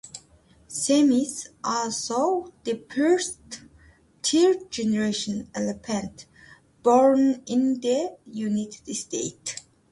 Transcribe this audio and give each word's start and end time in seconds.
Sam 0.67 1.11
is 1.11 1.49
also 1.63 2.51
the 2.63 2.83
first 2.89 3.61
third-generation 4.23 5.51
elephant 5.53 6.25
born 6.81 7.43
in 7.45 7.79
the 7.81 8.17
United 8.25 8.91
States. 8.95 9.57